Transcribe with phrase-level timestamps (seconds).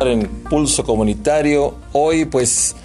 [0.00, 2.76] En Pulso Comunitario, hoy pues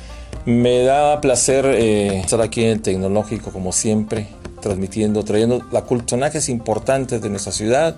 [0.46, 4.28] me da placer eh, estar aquí en el Tecnológico como siempre,
[4.62, 7.98] transmitiendo, trayendo la personajes importantes de nuestra ciudad.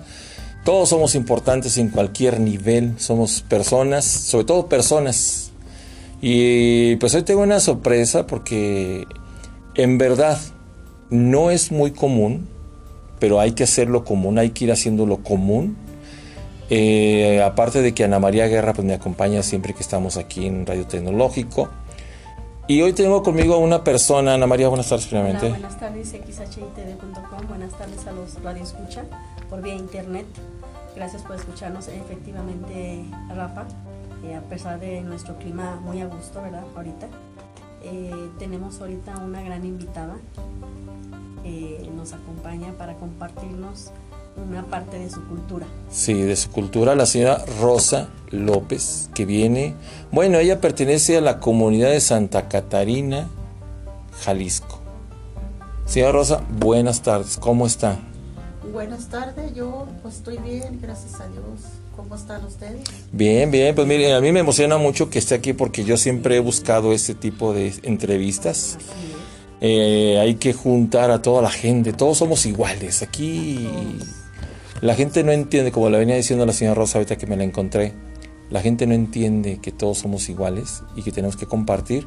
[0.64, 5.52] Todos somos importantes en cualquier nivel, somos personas, sobre todo personas.
[6.20, 9.06] Y pues hoy tengo una sorpresa porque
[9.76, 10.40] en verdad
[11.10, 12.48] no es muy común,
[13.20, 15.83] pero hay que hacerlo común, hay que ir haciéndolo común
[16.76, 20.66] eh, aparte de que Ana María Guerra pues, me acompaña siempre que estamos aquí en
[20.66, 21.68] Radio Tecnológico.
[22.66, 25.50] Y hoy tengo conmigo a una persona, Ana María, buenas tardes primeramente.
[25.50, 29.04] buenas tardes, xhitd.com, buenas tardes a los Radio Escucha
[29.48, 30.26] por vía internet.
[30.96, 31.86] Gracias por escucharnos.
[31.86, 33.66] Efectivamente, Rafa,
[34.24, 36.64] eh, a pesar de nuestro clima muy a gusto, ¿verdad?
[36.74, 37.06] Ahorita,
[37.84, 38.10] eh,
[38.40, 40.16] tenemos ahorita una gran invitada.
[41.94, 43.92] nos acompaña para compartirnos
[44.36, 45.66] una parte de su cultura.
[45.90, 49.74] Sí, de su cultura, la señora Rosa López, que viene,
[50.10, 53.28] bueno, ella pertenece a la comunidad de Santa Catarina,
[54.22, 54.80] Jalisco.
[55.86, 57.98] Señora Rosa, buenas tardes, ¿cómo está?
[58.72, 61.44] Buenas tardes, yo pues estoy bien, gracias a Dios.
[61.96, 62.80] ¿Cómo están ustedes?
[63.12, 66.36] Bien, bien, pues mire, a mí me emociona mucho que esté aquí porque yo siempre
[66.36, 68.78] he buscado este tipo de entrevistas.
[69.60, 73.02] Eh, hay que juntar a toda la gente, todos somos iguales.
[73.02, 73.68] Aquí
[74.84, 77.44] la gente no entiende, como le venía diciendo la señora Rosa ahorita que me la
[77.44, 77.94] encontré,
[78.50, 82.06] la gente no entiende que todos somos iguales y que tenemos que compartir,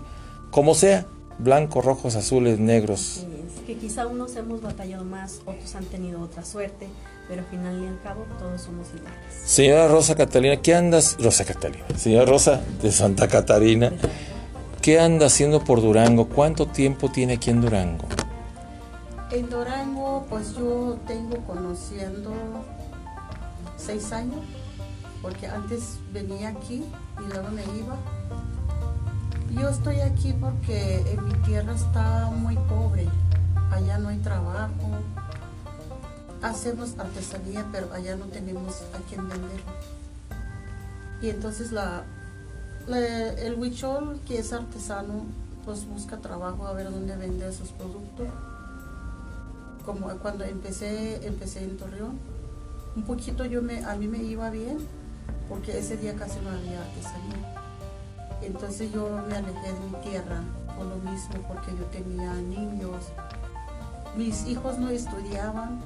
[0.51, 1.07] como sea,
[1.39, 3.25] blancos, rojos, azules, negros.
[3.65, 6.87] que quizá unos hemos batallado más, otros han tenido otra suerte,
[7.27, 9.17] pero al final y al cabo todos somos iguales.
[9.43, 11.17] Señora Rosa Catalina, ¿qué andas?
[11.19, 13.91] Rosa Catalina, señora Rosa de Santa Catarina,
[14.83, 16.29] ¿qué anda haciendo por Durango?
[16.29, 18.05] ¿Cuánto tiempo tiene aquí en Durango?
[19.29, 22.31] En Durango, pues yo tengo conociendo
[23.75, 24.39] seis años,
[25.21, 26.85] porque antes venía aquí
[27.19, 27.97] y luego me iba.
[29.51, 33.09] Yo estoy aquí porque en mi tierra está muy pobre,
[33.69, 34.71] allá no hay trabajo,
[36.41, 39.61] hacemos artesanía, pero allá no tenemos a quien vender.
[41.21, 41.73] Y entonces
[42.87, 45.25] el huichol, que es artesano,
[45.65, 48.29] pues busca trabajo a ver dónde vende sus productos
[49.87, 52.19] como cuando empecé, empecé en Torreón,
[52.97, 54.79] un poquito yo me, a mí me iba bien,
[55.47, 57.55] porque ese día casi no había artesanía.
[58.41, 60.43] Entonces yo me alejé de mi tierra
[60.75, 62.97] por lo mismo, porque yo tenía niños.
[64.17, 65.79] Mis hijos no estudiaban,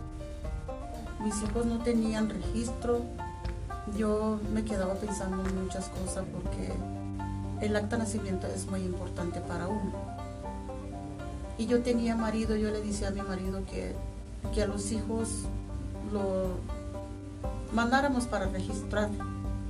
[1.24, 3.02] mis hijos no tenían registro.
[3.96, 6.74] Yo me quedaba pensando en muchas cosas porque
[7.64, 10.11] el acta de nacimiento es muy importante para uno.
[11.62, 13.94] Y yo tenía marido, yo le decía a mi marido que,
[14.60, 15.30] a los hijos
[16.12, 16.58] lo
[17.72, 19.10] mandáramos para registrar.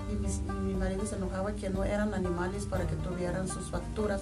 [0.09, 0.15] Y
[0.53, 4.21] mi, marido se enojaba que no eran animales para que tuvieran sus facturas,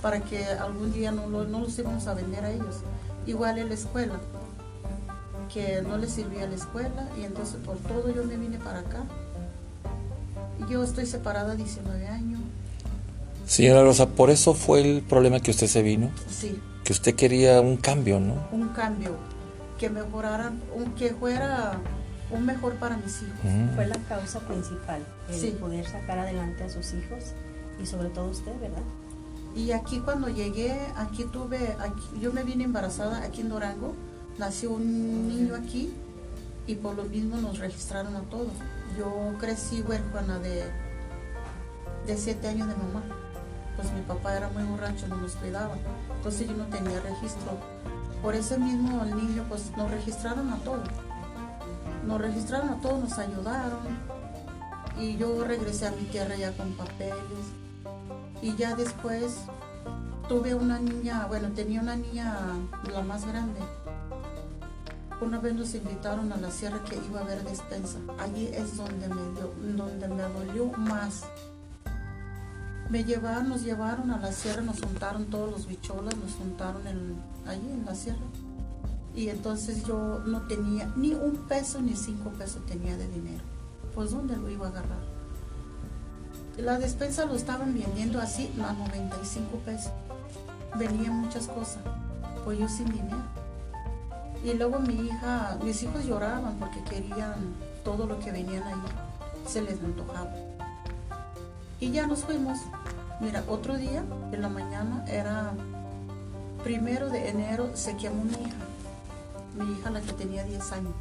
[0.00, 2.76] para que algún día no, no los íbamos a vender a ellos.
[3.26, 4.20] Igual en la escuela,
[5.52, 9.02] que no les servía la escuela y entonces por todo yo me vine para acá.
[10.70, 12.40] Yo estoy separada 19 años.
[13.44, 16.08] Señora Rosa, ¿por eso fue el problema que usted se vino?
[16.30, 16.60] Sí
[16.92, 18.34] que usted quería un cambio, ¿no?
[18.52, 19.16] Un cambio,
[19.78, 20.60] que mejoraran,
[20.98, 21.78] que fuera
[22.30, 23.44] un mejor para mis hijos.
[23.44, 23.74] Mm.
[23.74, 25.00] Fue la causa principal,
[25.30, 27.32] el poder sacar adelante a sus hijos
[27.82, 28.82] y sobre todo usted, ¿verdad?
[29.56, 31.74] Y aquí cuando llegué, aquí tuve,
[32.20, 33.94] yo me vine embarazada aquí en Durango,
[34.38, 35.94] nació un niño aquí
[36.66, 38.52] y por lo mismo nos registraron a todos.
[38.98, 40.64] Yo crecí huérfana de,
[42.06, 43.21] de siete años de mamá
[43.76, 45.76] pues mi papá era muy borracho, no nos cuidaba.
[46.16, 47.58] Entonces yo no tenía registro.
[48.22, 50.88] Por ese mismo el niño, pues nos registraron a todos.
[52.06, 53.80] Nos registraron a todos, nos ayudaron.
[54.98, 57.16] Y yo regresé a mi tierra ya con papeles.
[58.42, 59.38] Y ya después
[60.28, 62.38] tuve una niña, bueno, tenía una niña,
[62.92, 63.60] la más grande.
[65.20, 67.98] Una vez nos invitaron a la sierra que iba a haber despensa.
[68.18, 71.24] Allí es donde me, donde me dolió más
[72.92, 76.82] me llevaron, nos llevaron a la sierra, nos juntaron todos los bicholas, nos juntaron
[77.46, 78.20] allí en la sierra.
[79.16, 83.42] Y entonces yo no tenía ni un peso ni cinco pesos tenía de dinero.
[83.94, 85.00] Pues ¿dónde lo iba a agarrar?
[86.58, 89.92] La despensa lo estaban vendiendo así a 95 pesos.
[90.78, 91.82] Venían muchas cosas.
[92.44, 93.22] Pues yo sin dinero.
[94.44, 97.54] Y luego mi hija, mis hijos lloraban porque querían
[97.84, 98.74] todo lo que venían ahí.
[99.46, 100.51] Se les antojaba.
[101.82, 102.60] Y ya nos fuimos.
[103.18, 105.52] Mira, otro día, en la mañana, era
[106.62, 108.56] primero de enero, se quemó mi hija.
[109.58, 110.92] Mi hija, la que tenía 10 años.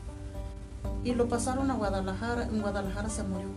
[1.03, 2.45] Y lo pasaron a Guadalajara.
[2.45, 3.47] En Guadalajara se murió.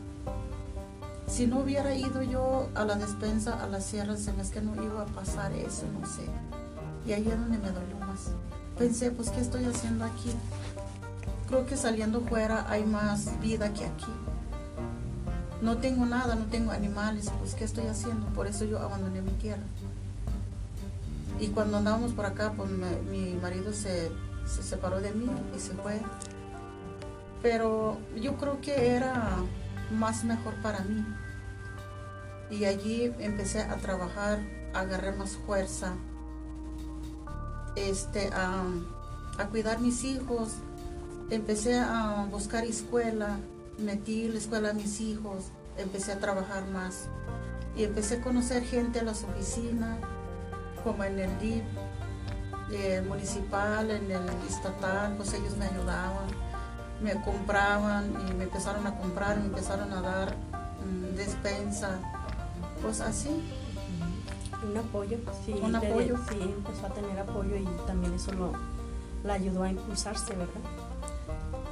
[1.27, 4.61] si no hubiera ido yo a la despensa, a la sierra, se me es que
[4.61, 6.27] no iba a pasar eso, no sé.
[7.07, 8.33] Y ahí es donde me dolió más.
[8.77, 10.31] Pensé, pues, ¿qué estoy haciendo aquí?
[11.49, 14.13] Creo que saliendo fuera hay más vida que aquí.
[15.65, 18.27] No tengo nada, no tengo animales, pues, ¿qué estoy haciendo?
[18.35, 19.63] Por eso yo abandoné mi tierra.
[21.41, 24.11] Y cuando andábamos por acá, pues mi marido se,
[24.45, 25.27] se separó de mí
[25.57, 26.03] y se fue.
[27.41, 29.37] Pero yo creo que era
[29.91, 31.03] más mejor para mí.
[32.51, 34.41] Y allí empecé a trabajar,
[34.75, 35.95] agarré más fuerza,
[37.75, 38.65] este, a,
[39.39, 40.57] a cuidar mis hijos.
[41.31, 43.39] Empecé a buscar escuela,
[43.79, 47.09] metí la escuela a mis hijos, empecé a trabajar más.
[47.77, 49.99] Y empecé a conocer gente en las oficinas,
[50.85, 51.65] como en el DIP,
[52.73, 56.27] el municipal, en el estatal, pues ellos me ayudaban,
[57.03, 60.37] me compraban y me empezaron a comprar, me empezaron a dar
[60.85, 62.01] mm, despensa,
[62.81, 63.31] pues así.
[64.69, 65.55] Un apoyo, sí.
[65.63, 66.17] Un apoyo.
[66.29, 68.53] Sí, empezó a tener apoyo y también eso lo,
[69.23, 70.61] la ayudó a impulsarse, ¿verdad?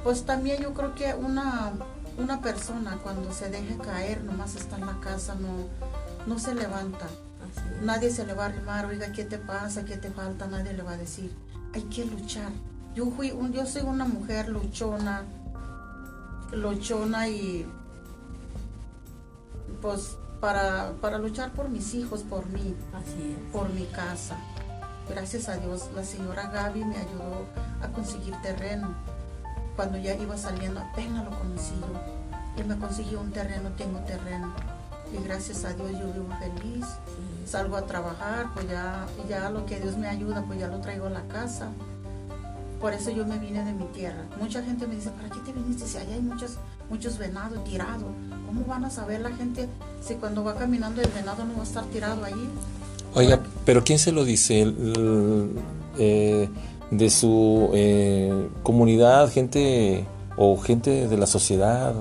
[0.03, 1.73] Pues también yo creo que una,
[2.17, 5.49] una persona cuando se deje caer, nomás está en la casa, no,
[6.27, 7.07] no se levanta.
[7.81, 9.85] Nadie se le va a arrimar, oiga, ¿qué te pasa?
[9.85, 10.47] ¿Qué te falta?
[10.47, 11.33] Nadie le va a decir.
[11.73, 12.51] Hay que luchar.
[12.95, 15.23] Yo, fui un, yo soy una mujer luchona,
[16.51, 17.65] luchona y
[19.81, 22.75] pues para, para luchar por mis hijos, por mí,
[23.51, 24.37] por mi casa.
[25.09, 27.45] Gracias a Dios, la señora Gaby me ayudó
[27.81, 28.93] a conseguir terreno.
[29.75, 32.61] Cuando ya iba saliendo, apenas lo conocí yo.
[32.61, 34.53] Y me consiguió un terreno, tengo terreno.
[35.11, 36.85] Y gracias a Dios yo vivo feliz.
[37.45, 41.07] Salgo a trabajar, pues ya, ya lo que Dios me ayuda, pues ya lo traigo
[41.07, 41.69] a la casa.
[42.79, 44.25] Por eso yo me vine de mi tierra.
[44.39, 46.57] Mucha gente me dice, ¿para qué te viniste si allá hay muchos,
[46.89, 48.11] muchos venados tirados?
[48.45, 49.69] ¿Cómo van a saber la gente
[50.01, 52.49] si cuando va caminando el venado no va a estar tirado allí?
[53.15, 54.73] Oiga, pero ¿quién se lo dice?
[55.97, 56.49] Eh,
[56.97, 60.05] ¿De su eh, comunidad, gente
[60.37, 61.93] o gente de la sociedad?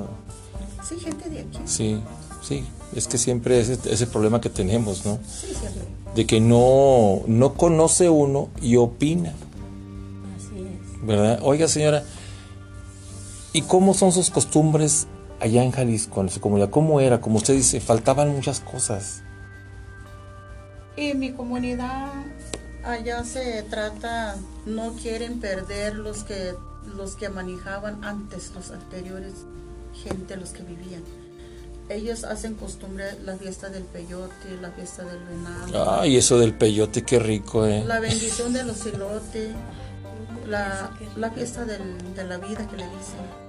[0.86, 1.58] Sí, gente de aquí.
[1.64, 2.00] Sí,
[2.42, 5.18] sí, es que siempre es ese problema que tenemos, ¿no?
[5.26, 5.82] Sí, siempre.
[6.14, 9.32] De que no, no conoce uno y opina.
[11.02, 11.40] ¿verdad?
[11.42, 12.04] Oiga, señora,
[13.52, 15.08] ¿y cómo son sus costumbres
[15.40, 16.70] allá en Jalisco, en su comunidad?
[16.70, 17.20] ¿Cómo era?
[17.20, 19.22] Como usted dice, faltaban muchas cosas.
[20.96, 22.12] En mi comunidad
[22.84, 24.36] allá se trata,
[24.66, 26.54] no quieren perder los que
[26.96, 29.32] los que manejaban antes, los anteriores
[30.02, 31.02] gente, los que vivían.
[31.88, 36.00] Ellos hacen costumbre la fiesta del peyote, la fiesta del venado.
[36.00, 37.84] Ay, eso del peyote, qué rico, ¿eh?
[37.86, 39.50] La bendición de los elotes
[40.48, 43.42] la, la fiesta del, de la vida que le dicen.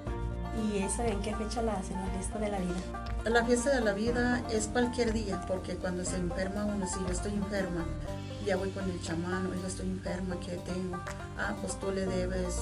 [0.71, 3.25] ¿Y esa en qué fecha la hacen, la fiesta de la vida?
[3.25, 7.11] La fiesta de la vida es cualquier día, porque cuando se enferma uno, si yo
[7.11, 7.85] estoy enferma,
[8.45, 10.97] ya voy con el chamán, yo estoy enferma, ¿qué tengo?
[11.37, 12.55] Ah, pues tú le debes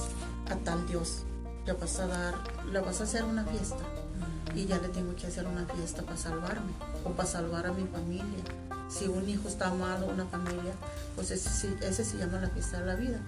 [0.50, 1.24] a tal Dios,
[1.66, 2.34] le vas a dar,
[2.70, 3.78] le vas a hacer una fiesta
[4.54, 6.72] y ya le tengo que hacer una fiesta para salvarme
[7.04, 8.44] o para salvar a mi familia.
[8.88, 10.74] Si un hijo está malo, una familia,
[11.16, 13.18] pues ese, ese se llama la fiesta de la vida.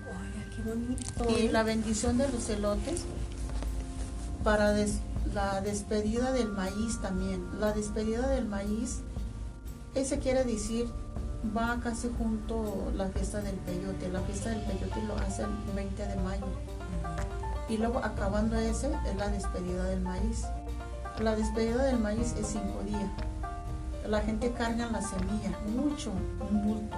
[1.28, 3.02] Y la bendición de los elotes
[4.42, 4.74] para
[5.34, 7.42] la despedida del maíz también.
[7.58, 9.00] La despedida del maíz,
[9.94, 10.86] ese quiere decir,
[11.56, 14.08] va casi junto la fiesta del peyote.
[14.08, 16.46] La fiesta del peyote lo hace el 20 de mayo.
[17.68, 20.44] Y luego acabando ese es la despedida del maíz.
[21.18, 23.10] La despedida del maíz es cinco días.
[24.06, 26.12] La gente carga la semilla, mucho,
[26.50, 26.96] un bulto.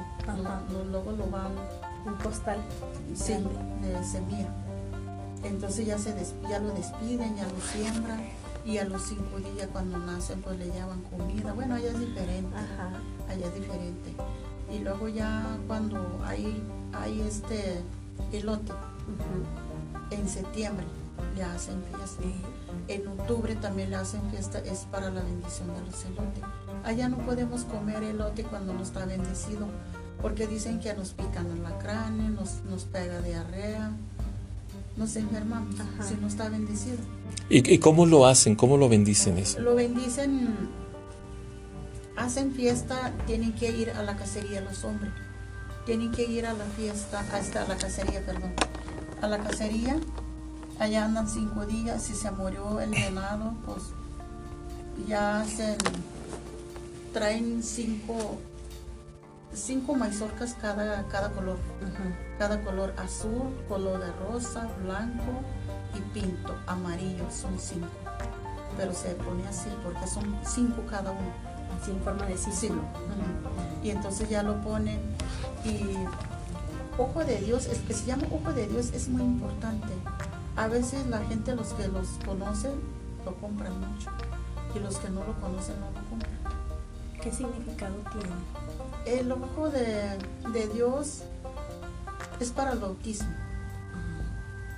[0.90, 1.52] Luego lo van
[2.04, 2.58] un costal
[3.14, 3.34] sí,
[3.82, 4.48] de semilla.
[5.44, 6.14] Entonces ya, se
[6.48, 8.20] ya lo despiden, ya lo siembran
[8.64, 11.52] y a los cinco días cuando nacen pues le llevan comida.
[11.52, 12.56] Bueno, allá es diferente.
[13.28, 14.14] Allá es diferente.
[14.76, 17.80] Y luego ya cuando hay, hay este
[18.32, 18.72] elote,
[20.10, 20.84] en septiembre
[21.34, 22.22] le hacen fiesta.
[22.88, 26.42] En octubre también le hacen fiesta, es para la bendición de los elotes.
[26.84, 29.66] Allá no podemos comer elote cuando no está bendecido
[30.22, 33.92] porque dicen que nos pican alacranes, nos, nos pega diarrea,
[34.96, 36.98] nos enfermamos si no está bendecido.
[37.48, 38.56] ¿Y, cómo lo hacen?
[38.56, 39.60] ¿Cómo lo bendicen eso?
[39.60, 40.56] Lo bendicen,
[42.16, 45.12] hacen fiesta, tienen que ir a la cacería los hombres,
[45.84, 48.52] tienen que ir a la fiesta, hasta la cacería, perdón,
[49.20, 49.96] a la cacería,
[50.78, 53.82] allá andan cinco días, si se murió el venado, pues
[55.06, 55.76] ya hacen,
[57.12, 58.38] traen cinco
[59.56, 61.58] cinco mazorcas cada, cada color.
[62.38, 65.40] Cada color azul, color de rosa, blanco
[65.94, 67.88] y pinto, amarillo, son cinco.
[68.76, 71.55] pero se pone así porque son cinco cada uno.
[71.80, 72.50] Así en forma de Sí.
[72.52, 72.82] círculo.
[72.82, 73.86] Ujú.
[73.86, 74.98] Y entonces ya lo ponen
[75.64, 75.96] y
[76.98, 79.92] ojo de Dios, el que se llama ojo de Dios es muy importante.
[80.56, 82.72] A veces la gente, los que los conocen,
[83.24, 84.10] lo compran mucho
[84.74, 86.32] y los que no lo conocen no lo compran.
[87.20, 89.20] ¿Qué significado tiene?
[89.20, 90.18] El ojo de,
[90.52, 91.22] de Dios
[92.40, 93.28] es para el bautismo,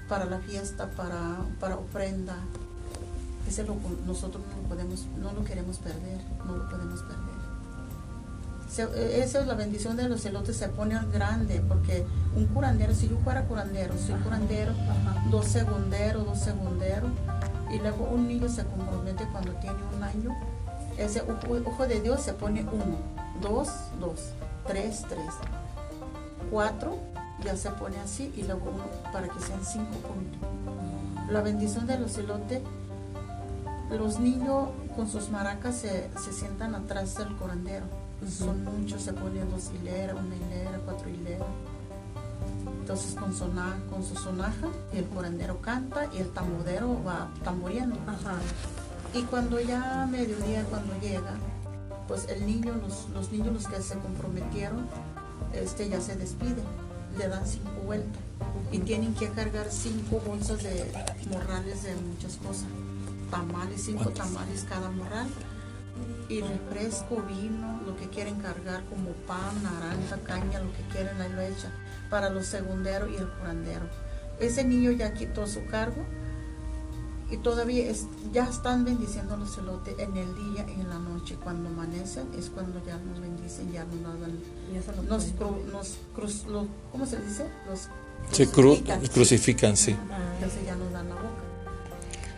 [0.08, 2.36] para la fiesta, para, para ofrenda.
[3.46, 3.76] Ese lo,
[4.06, 7.38] nosotros podemos, no lo queremos perder, no lo podemos perder.
[8.70, 12.04] Se- esa es la bendición de los celotes, se pone grande, porque
[12.36, 14.24] un curandero, si yo fuera curandero, soy Ajá.
[14.24, 15.24] curandero, Ajá.
[15.30, 17.10] dos segunderos, dos segunderos,
[17.74, 20.36] y luego un niño se compromete cuando tiene un año,
[20.98, 22.96] ese ojo, ojo de Dios se pone uno,
[23.40, 23.68] dos,
[24.00, 24.20] dos,
[24.66, 25.32] tres, tres,
[26.50, 26.98] cuatro,
[27.44, 30.48] ya se pone así, y luego uno para que sean cinco puntos.
[31.30, 32.60] La bendición de los celotes,
[33.90, 37.86] los niños con sus maracas se, se sientan atrás del curandero.
[38.22, 38.30] Ujú.
[38.30, 41.46] Son muchos, se ponen dos hileras, una hilera, cuatro hileras.
[42.80, 47.96] Entonces con, sona- con su sonaja el curandero canta y el tambodero va tamboreando.
[48.06, 48.36] Ajá.
[49.14, 51.32] Y cuando ya mediodía, cuando llega,
[52.06, 54.86] pues el niño, los, los niños los que se comprometieron,
[55.54, 56.64] este ya se despiden,
[57.16, 58.20] le dan cinco vueltas
[58.70, 60.90] y tienen que cargar cinco bolsas de
[61.30, 62.64] morrales de muchas cosas,
[63.30, 64.26] tamales, cinco ¿Cuántos?
[64.26, 65.28] tamales cada morral
[66.28, 71.32] y refresco, vino, lo que quieren cargar como pan, naranja, caña, lo que quieren ahí
[71.32, 71.72] lo echan
[72.10, 73.86] para los segunderos y el curandero.
[74.38, 76.04] Ese niño ya quitó su cargo
[77.30, 81.36] y todavía es- ya están bendiciendo los celotes en el día y en la noche.
[81.42, 84.38] Cuando amanecen es cuando ya nos bendicen, ya nos dan,
[85.08, 87.46] nos, cru- nos cruz, lo- ¿cómo se dice?
[87.68, 87.88] Los
[88.32, 89.06] Se cru- crucifican.
[89.08, 89.96] crucifican, sí.
[90.10, 91.42] Ah, Entonces ya nos dan la boca.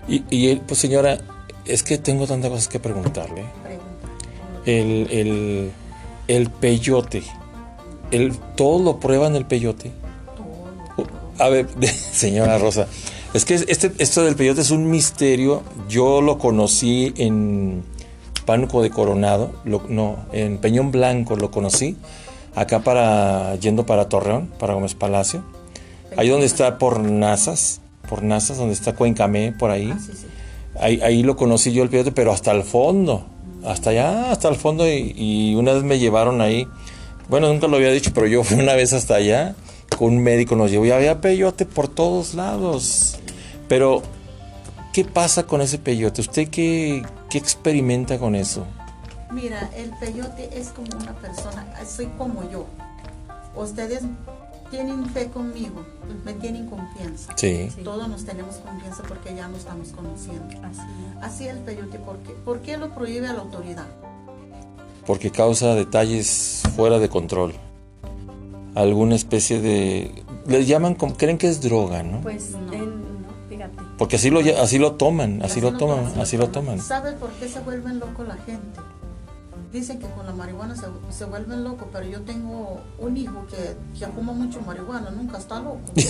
[0.08, 1.18] Y, y él, pues señora,
[1.64, 3.44] es que tengo tantas cosas que preguntarle.
[3.62, 3.86] Pregunta.
[4.66, 5.70] El, el,
[6.28, 7.22] el peyote.
[8.10, 9.92] El, ¿Todos lo prueban el peyote?
[11.38, 11.68] A ver,
[12.12, 12.86] señora Rosa,
[13.32, 15.62] es que este, esto del peyote es un misterio.
[15.88, 17.82] Yo lo conocí en
[18.44, 21.96] Pánuco de Coronado, lo- no, en Peñón Blanco lo conocí,
[22.54, 25.42] acá para, yendo para Torreón, para Gómez Palacio.
[26.16, 27.80] Ahí donde está por Nazas,
[28.10, 29.90] por Nazas, donde está Cuencamé, por ahí.
[29.94, 30.26] Ah, sí, sí.
[30.80, 33.24] Ahí, ahí lo conocí yo el peyote, pero hasta el fondo,
[33.64, 36.66] hasta allá, hasta el fondo, y, y una vez me llevaron ahí.
[37.28, 39.54] Bueno, nunca lo había dicho, pero yo fui una vez hasta allá,
[39.96, 43.16] con un médico nos llevó y había peyote por todos lados.
[43.68, 44.02] Pero,
[44.92, 46.20] ¿qué pasa con ese peyote?
[46.20, 48.66] ¿Usted qué, qué experimenta con eso?
[49.30, 52.66] Mira, el peyote es como una persona, soy como yo.
[53.54, 54.02] Ustedes
[54.70, 55.84] tienen fe conmigo,
[56.24, 57.32] me tienen confianza.
[57.36, 57.68] Sí.
[57.74, 57.82] Sí.
[57.82, 60.44] Todos nos tenemos confianza porque ya nos estamos conociendo.
[60.66, 60.80] Así.
[61.20, 62.32] Así el peyote, ¿por qué?
[62.32, 63.86] ¿Por qué lo prohíbe la autoridad?
[65.06, 67.54] Porque causa detalles fuera de control.
[68.74, 70.24] Alguna especie de...
[70.46, 72.20] Le llaman, como- creen que es droga, ¿no?
[72.20, 72.72] Pues, No.
[72.72, 73.74] en- no, fíjate.
[73.98, 76.20] Porque así lo, así lo toman, así Así lo toman, toman.
[76.20, 76.78] así lo toman.
[76.80, 78.80] ¿Sabes por qué se vuelven locos la gente?
[79.72, 83.76] Dicen que con la marihuana se, se vuelven locos, pero yo tengo un hijo que,
[83.98, 85.80] que fuma mucho marihuana, nunca está loco.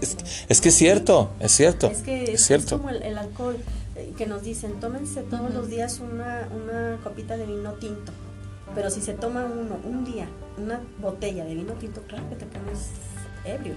[0.00, 0.16] Es,
[0.48, 2.78] es que es cierto, es cierto, Es que es es, es cierto.
[2.78, 3.56] como el, el alcohol,
[3.94, 8.10] eh, que nos dicen, tómense todos los días una, una copita de vino tinto.
[8.74, 10.26] Pero si se toma uno, un día,
[10.58, 12.88] una botella de vino tinto, claro que te pones
[13.44, 13.74] ebrio.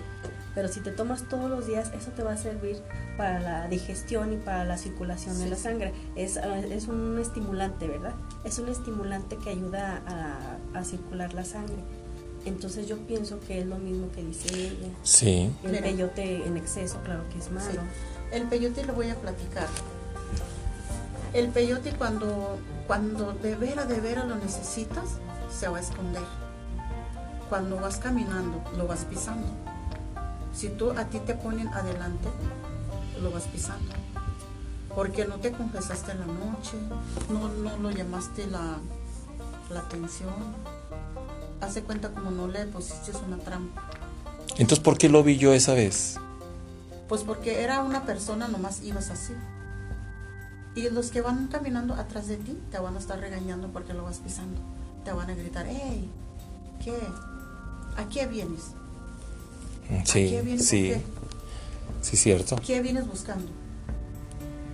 [0.57, 2.81] Pero si te tomas todos los días, eso te va a servir
[3.15, 5.61] para la digestión y para la circulación de Sí, la sí.
[5.61, 5.93] sangre.
[6.15, 8.15] Es, ah, es un estimulante, ¿verdad?
[8.43, 11.75] Es un estimulante que ayuda a, a circular la sangre.
[12.45, 14.87] Entonces yo pienso que es lo mismo que dice ella.
[15.03, 15.83] Sí, El Mira.
[15.83, 17.69] peyote en exceso, claro que es malo.
[17.69, 17.77] Sí.
[18.31, 19.67] El peyote lo voy a platicar.
[21.33, 25.19] El peyote cuando, cuando de veras, de veras lo necesitas,
[25.55, 26.23] se va a esconder.
[27.47, 29.45] Cuando vas caminando, lo vas pisando.
[30.57, 32.29] Si tú a ti te ponen adelante,
[33.21, 33.93] lo vas pisando.
[34.95, 36.77] Porque no te confesaste en la noche,
[37.29, 38.79] no, no lo llamaste la,
[39.69, 40.33] la atención.
[41.61, 43.83] Hace cuenta como no le pusiste una trampa.
[44.57, 46.17] entonces ¿por qué lo vi yo esa vez?
[47.07, 49.33] Pues porque era una persona, nomás ibas así.
[50.73, 54.05] Y los que van caminando atrás de ti te van a estar regañando porque lo
[54.05, 54.59] vas pisando.
[55.05, 56.09] Te van a gritar, hey,
[56.83, 56.97] ¿qué?
[57.95, 58.71] ¿A qué vienes?
[59.91, 60.67] ¿A Sí, qué vienes?
[60.67, 61.01] sí, ¿Qué?
[62.01, 62.55] sí, cierto.
[62.65, 63.47] ¿Qué vienes buscando?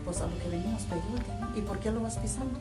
[0.05, 1.59] Pues a lo que venimos peyote.
[1.59, 2.59] ¿Y por qué lo vas pisando?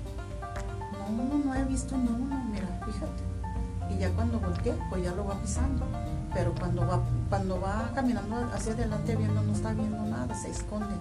[1.16, 3.94] No, no he visto ni uno, mira, fíjate.
[3.94, 5.84] Y ya cuando volteé, pues ya lo va pisando.
[6.32, 10.94] Pero cuando va, cuando va caminando hacia adelante viendo, no está viendo nada, se esconde.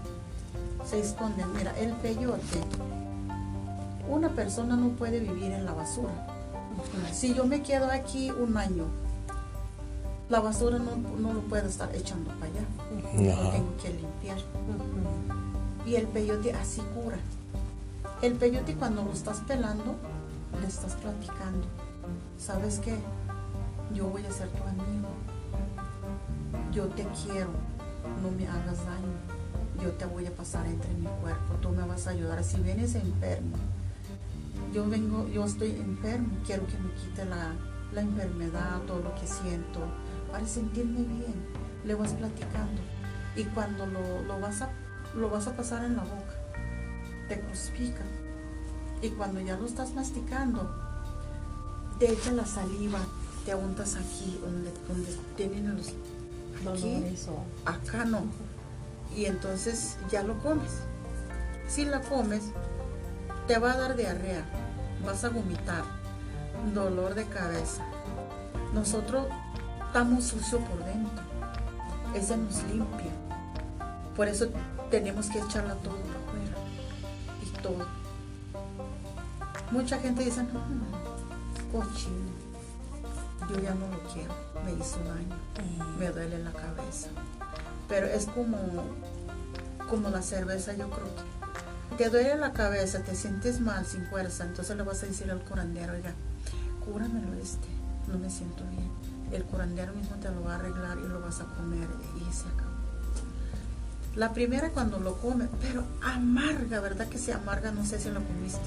[0.90, 1.54] se esconden.
[1.54, 2.60] Mira, el peyote,
[4.10, 6.12] una persona no puede vivir en la basura.
[7.14, 8.86] Si yo me quedo aquí un año,
[10.32, 13.36] la basura no, no lo puedo estar echando para allá.
[13.36, 14.38] Lo tengo que limpiar.
[15.86, 17.18] Y el peyote así cura.
[18.22, 19.98] El peyote cuando lo estás pelando,
[20.62, 21.68] le estás platicando.
[22.40, 22.98] ¿Sabes qué?
[23.94, 25.10] Yo voy a ser tu amigo.
[26.72, 27.50] Yo te quiero.
[28.24, 29.84] No me hagas daño.
[29.84, 31.56] Yo te voy a pasar entre mi cuerpo.
[31.62, 32.42] Tú me vas a ayudar.
[32.46, 33.58] Si vienes enfermo,
[34.74, 36.30] yo vengo, yo estoy enfermo.
[36.46, 37.52] Quiero que me quite la,
[37.94, 39.82] la enfermedad, todo lo que siento,
[40.32, 41.36] para sentirme bien.
[41.86, 42.82] Le vas platicando.
[43.36, 44.70] Y cuando lo, lo vas, a,
[45.16, 46.36] lo vas a pasar en la boca,
[47.28, 48.04] te crucifica.
[49.02, 50.70] Y cuando ya lo estás masticando,
[51.98, 53.00] te echa la saliva,
[53.46, 55.94] te untas aquí, donde, donde tienen los
[57.28, 57.44] o...
[57.66, 58.24] acá no.
[59.16, 60.72] Y entonces ya lo comes.
[61.68, 62.44] Si la comes,
[63.48, 64.46] te va a dar diarrea,
[65.06, 65.84] vas a vomitar,
[66.74, 67.84] dolor de cabeza.
[68.74, 69.28] Nosotros
[69.92, 71.22] estamos sucios por dentro.
[72.16, 73.12] Ese nos limpia.
[74.16, 74.48] Por eso
[74.90, 76.56] tenemos que echarla todo por afuera.
[77.44, 77.86] Y todo.
[79.70, 80.62] Mucha gente dice, no,
[81.74, 82.32] cochino.
[83.50, 84.34] Yo ya no lo quiero.
[84.64, 85.36] Me hizo daño.
[86.00, 87.10] Me duele la cabeza.
[87.90, 88.58] Pero es como,
[89.90, 91.08] como la cerveza, yo creo
[91.98, 95.30] que te duele la cabeza, te sientes mal, sin fuerza, entonces le vas a decir
[95.30, 96.14] al curandero, oiga,
[96.86, 97.68] cúramelo este,
[98.08, 98.91] no me siento bien.
[99.32, 102.48] El curandero mismo te lo va a arreglar y lo vas a comer y se
[102.48, 102.72] acabó.
[104.16, 107.72] La primera cuando lo come, pero amarga, ¿verdad que se amarga?
[107.72, 108.60] No sé si lo comiste.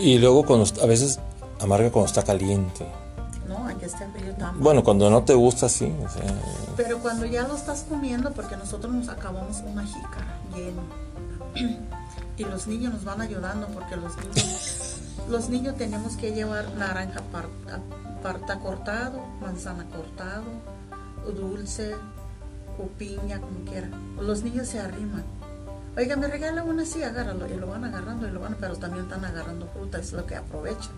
[0.00, 1.20] Y luego cuando, a veces
[1.60, 2.86] amarga cuando está caliente.
[3.46, 4.64] No, aquí está frío también.
[4.64, 5.92] Bueno, cuando no te gusta, sí.
[6.04, 6.22] o sea,
[6.76, 10.82] Pero cuando ya lo estás comiendo, porque nosotros nos acabamos una jícara lleno.
[12.36, 14.96] Y los niños nos van ayudando porque los niños,
[15.28, 17.80] los niños tenemos que llevar naranja parta,
[18.24, 20.44] parta cortado, manzana cortado,
[21.38, 21.94] dulce,
[22.78, 23.90] o piña, como quiera.
[24.18, 25.24] Los niños se arriman.
[25.94, 27.46] Oiga, me regala una así, agárralo.
[27.46, 30.36] Y lo van agarrando y lo van, pero también están agarrando fruta, es lo que
[30.36, 30.94] aprovechan.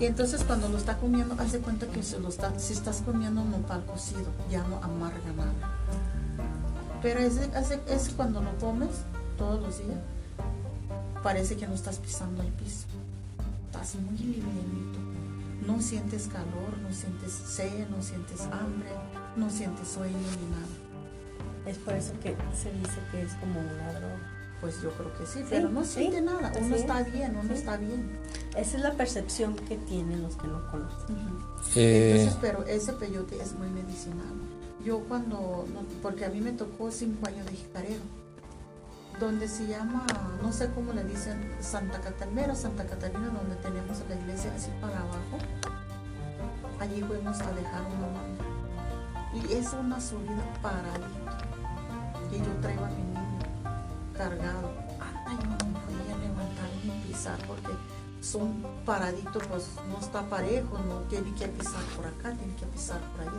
[0.00, 3.84] Y entonces cuando lo está comiendo, hace cuenta que se está, si estás comiendo nopal
[3.84, 5.76] cocido, ya no amarga nada.
[7.02, 7.48] Pero ese,
[7.86, 8.90] ese cuando lo comes
[9.38, 10.00] todos los días,
[11.22, 12.86] parece que no estás pisando el piso.
[13.70, 15.15] Estás muy livianito.
[15.64, 18.90] No sientes calor, no sientes sed, no sientes hambre,
[19.36, 20.66] no sientes sueño ni nada.
[21.66, 24.32] Es por eso que se dice que es como una droga.
[24.60, 26.50] Pues yo creo que sí, pero no sí, siente nada.
[26.56, 27.12] Uno así está es.
[27.12, 27.54] bien, uno Sí.
[27.58, 28.18] está bien.
[28.56, 31.16] Esa es la percepción que tienen los que no conocen.
[31.74, 34.34] eh, Entonces, pero ese peyote es muy medicinal.
[34.84, 35.66] Yo cuando,
[36.02, 38.00] porque a mí me tocó cinco años de jicarero,
[39.18, 40.06] donde se llama,
[40.42, 44.98] no sé cómo le dicen, Santa Catalina, Santa Catalina, donde tenemos la iglesia así para
[44.98, 45.38] abajo.
[46.78, 48.44] Allí fuimos a dejar una manda.
[49.34, 51.38] Y es una subida paradita.
[52.30, 53.38] Y yo traigo a mi niño
[54.16, 54.72] cargado.
[55.26, 57.72] Ay, no me podía levantar ni pisar porque
[58.20, 63.00] son paraditos, pues no está parejo, no tiene que pisar por acá, tiene que pisar
[63.12, 63.32] por allá.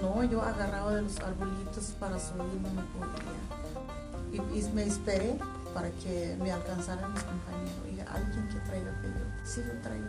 [0.00, 3.91] No, yo agarraba de los arbolitos para subir, no me podía.
[4.32, 5.34] Y, y me esperé
[5.74, 7.74] para que me alcanzaran mis compañeros.
[7.88, 9.20] Oiga, alguien que traiga peyote.
[9.44, 10.06] Sí, yo traigo.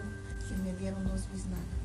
[0.49, 1.83] Y me dieron dos biznagas.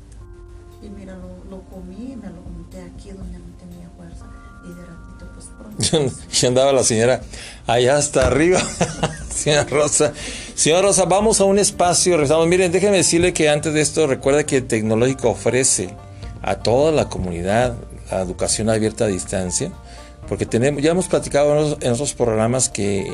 [0.81, 4.25] Y mira, lo, lo comí y me lo unté aquí donde no tenía fuerza.
[4.63, 6.15] Y de ratito, pues pronto.
[6.41, 7.21] y andaba la señora
[7.67, 8.61] allá hasta arriba.
[9.29, 10.13] Señora Rosa.
[10.55, 12.13] Señora Rosa, vamos a un espacio.
[12.13, 12.47] Regresamos.
[12.47, 15.95] Miren, déjenme decirle que antes de esto, recuerda que Tecnológico ofrece
[16.41, 17.75] a toda la comunidad
[18.11, 19.71] la educación abierta a distancia.
[20.29, 23.11] Porque tenemos, ya hemos platicado en otros, programas que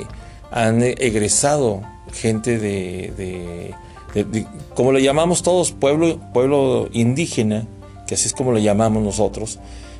[0.51, 1.81] han egresado
[2.13, 3.73] gente de, de-
[4.13, 7.65] de- de- como le llamamos todos, pueblo, pueblo indígena,
[8.07, 9.59] que así es como lo llamamos nosotros,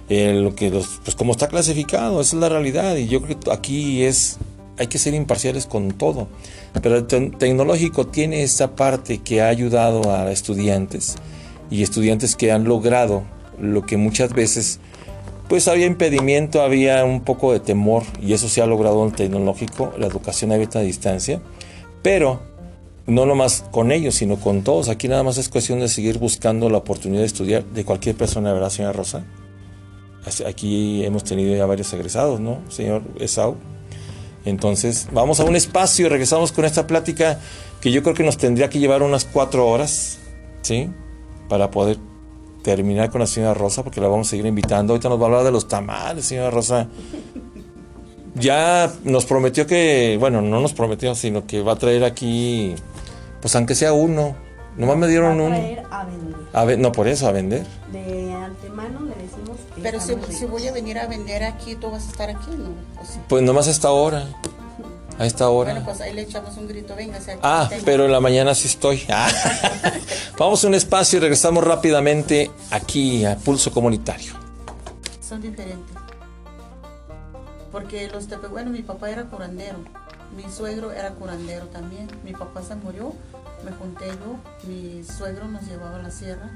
[0.09, 3.39] eh, lo que los, pues como está clasificado, esa es la realidad, y yo creo
[3.39, 4.37] que aquí es,
[4.77, 6.27] hay que ser imparciales con todo,
[6.83, 11.15] pero el te- tecnológico tiene esta parte que ha ayudado a estudiantes,
[11.71, 13.23] y estudiantes que han logrado
[13.59, 14.79] lo que muchas veces
[15.47, 19.15] pues había impedimento, había un poco de temor y eso se ha logrado en el
[19.15, 21.41] tecnológico, la educación abierta a distancia,
[22.01, 22.41] pero
[23.07, 24.89] no nomás con ellos, sino con todos.
[24.89, 28.51] Aquí nada más es cuestión de seguir buscando la oportunidad de estudiar de cualquier persona,
[28.53, 29.25] ¿verdad, señora Rosa?
[30.47, 33.57] Aquí hemos tenido ya varios egresados, ¿no, señor Esau?
[34.43, 37.39] Entonces, vamos a un espacio regresamos con esta plática
[37.81, 40.19] que yo creo que nos tendría que llevar unas cuatro horas,
[40.61, 40.89] ¿sí?
[41.49, 41.97] Para poder
[42.65, 44.93] terminar con la señora Rosa, porque la vamos a seguir invitando.
[44.93, 46.87] Ahorita nos va a hablar de los tamales, señora Rosa.
[48.33, 52.75] Ya nos prometió que, bueno, no nos prometió, sino que va a traer aquí,
[53.39, 54.35] pues aunque sea uno.
[54.77, 55.55] Nomás me dieron Va a uno.
[55.55, 56.35] traer a vender.
[56.53, 57.65] A no por eso, a vender.
[57.93, 62.07] De antemano le decimos que Pero si, voy a venir a vender aquí, ¿tú vas
[62.07, 62.49] a estar aquí?
[62.57, 62.69] No.
[63.01, 63.19] ¿O sí?
[63.29, 64.27] Pues nomás a esta hora.
[65.17, 65.71] A esta hora.
[65.71, 67.09] Bueno, pues ahí le echamos un grito, aquí.
[67.41, 69.03] Ah, pero en la mañana sí estoy.
[69.09, 69.29] Ah.
[70.37, 74.33] Vamos a un espacio y regresamos rápidamente aquí a Pulso Comunitario.
[75.21, 75.95] Son diferentes.
[77.71, 79.79] Porque los tepe, bueno, mi papá era curandero,
[80.35, 82.07] mi suegro era curandero también.
[82.23, 83.13] Mi papá se murió,
[83.63, 86.49] me junté yo, mi suegro nos llevaba a la sierra.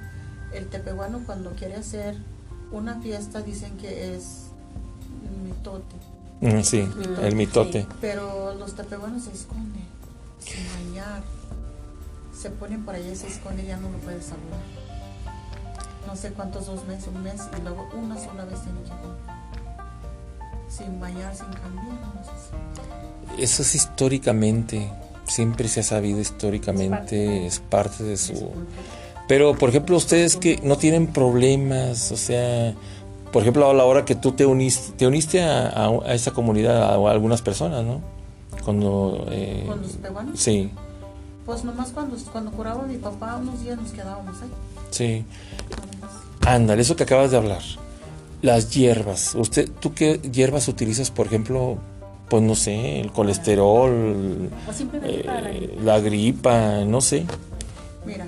[0.53, 2.15] El tepehuano cuando quiere hacer
[2.71, 4.47] una fiesta dicen que es
[5.43, 5.95] mitote.
[6.41, 6.87] Mm, Sí,
[7.21, 7.85] el mitote.
[7.99, 9.83] Pero los tepehuanos se esconden,
[10.39, 11.21] sin bañar.
[12.37, 14.61] Se ponen por allá y se esconden y ya no lo puedes saludar.
[16.07, 18.89] No sé cuántos, dos meses, un mes, y luego una sola vez tiene que.
[20.73, 22.31] Sin bañar, sin cambiar, no sé
[23.37, 24.89] si- Eso es históricamente,
[25.27, 28.51] siempre se ha sabido históricamente, es parte de su...
[29.27, 32.73] Pero, por ejemplo, ustedes que no tienen problemas, o sea,
[33.31, 36.31] por ejemplo, a la hora que tú te uniste, te uniste a, a- a esa
[36.31, 38.01] comunidad, a, a algunas personas, ¿no?
[38.65, 39.25] Cuando...
[39.31, 40.71] eh, ¿Con los sí,
[41.45, 44.49] Pues nomás cuando, cuando curaba mi papá, unos días nos quedábamos ahí.
[44.91, 45.25] sí.
[46.45, 47.61] Ándale, eso que acabas de hablar.
[48.41, 49.35] Las hierbas.
[49.35, 51.77] Usted, ¿Tú qué hierbas utilizas, por ejemplo?
[52.29, 54.49] Pues no sé, el colesterol,
[55.03, 57.25] eh, la gripa, no sé.
[58.05, 58.27] Mira,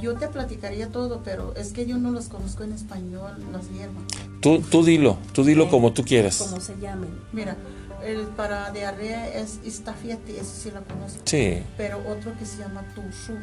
[0.00, 4.02] yo te platicaría todo, pero es que yo no los conozco en español, las hierbas.
[4.40, 6.36] Tú, tú dilo, tú dilo Eh, como tú quieras.
[6.38, 7.10] Como se llamen.
[7.32, 7.56] Mira,
[8.04, 11.20] el para diarrea es istafiete, eso sí la conozco.
[11.24, 11.62] Sí.
[11.76, 13.34] Pero otro que se llama tursú.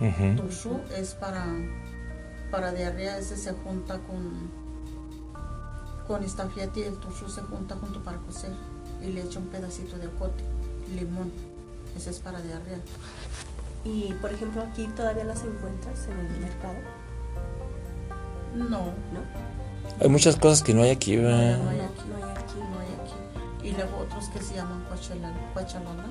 [0.00, 0.36] ujú.
[0.36, 1.44] Tursú es para,
[2.50, 4.50] para diarrea, ese se junta con,
[6.06, 8.50] con istafiete y el tursú se junta junto para cocer.
[9.02, 10.42] Y le echa un pedacito de ocote,
[10.94, 11.30] limón.
[11.96, 12.78] Ese es para diarrea.
[13.84, 16.74] Y por ejemplo, aquí todavía las encuentras en el mercado,
[18.54, 19.42] No, ¿no?
[20.00, 21.40] Hay muchas cosas que no hay aquí, no ¿verdad?
[21.68, 22.54] hay No, aquí, no hay aquí.
[22.58, 23.68] no hay aquí.
[23.68, 25.36] Y luego otros que se llaman cuachalala.
[25.52, 26.04] cuachalala.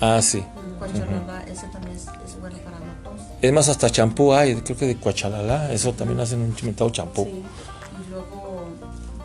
[0.00, 0.44] Ah, sí.
[0.78, 3.20] Cuachalala, ese también es, es bueno para la tos.
[3.42, 7.24] Es más, hasta champú hay, creo que de Coachalala, eso también hacen un chimentado champú.
[7.24, 7.42] Sí.
[8.06, 8.64] Y luego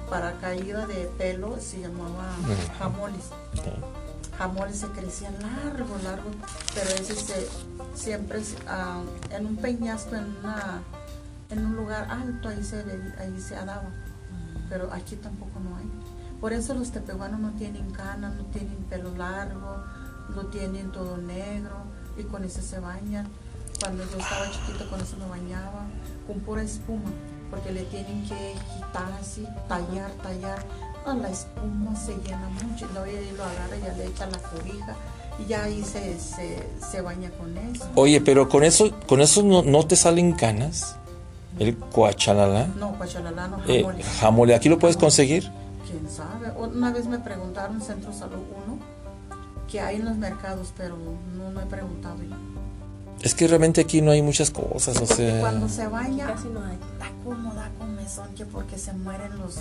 [0.10, 2.78] para caída de pelo se llamaba Ujú.
[2.80, 3.30] jamoles.
[4.38, 6.32] Jamoles se crecían largo, largo,
[6.74, 7.48] pero ese se,
[7.94, 10.82] siempre ah, en un peñasco, en, una,
[11.50, 12.84] en un lugar alto, ahí se,
[13.20, 13.92] ahí se daba.
[14.70, 15.86] Pero aquí tampoco no hay.
[16.42, 19.84] Por eso los tepehuanos no tienen canas, no tienen pelo largo,
[20.36, 21.86] lo tienen todo negro
[22.18, 23.30] y con ese se bañan.
[23.80, 25.86] Cuando yo estaba chiquito con eso me bañaba,
[26.28, 27.12] con pura espuma,
[27.50, 30.64] porque le tienen que quitar así, tallar, tallar.
[31.06, 34.26] No, la espuma se llena mucho y luego ella lo agarra y ya le echa
[34.28, 34.96] la cobija
[35.40, 37.86] y ya ahí se, se, se baña con eso.
[37.96, 40.96] Oye, pero con eso, con eso no, no te salen canas.
[41.60, 42.68] El Coachalala.
[42.80, 44.04] No, cuachalala, no, Eh, jamole.
[44.04, 45.52] jamole, ¿aquí lo puedes conseguir?
[45.88, 46.52] ¿Quién sabe?
[46.58, 48.80] Una vez me preguntaron en Centro Salud 1
[49.70, 50.96] que hay en los mercados, pero
[51.36, 52.36] no, no he preguntado yo.
[53.24, 55.40] Es que realmente aquí no hay muchas cosas, o sea...
[55.40, 56.78] cuando se baña, Casi no hay.
[57.00, 59.60] da como da comezón, que porque se mueren los,